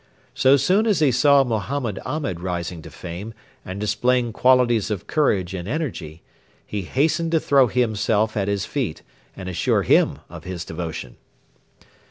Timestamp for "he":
0.97-1.11, 6.65-6.81